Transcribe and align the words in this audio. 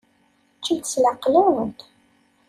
Ččemt 0.59 0.89
s 0.93 0.93
leɛqel-nwent. 1.01 1.79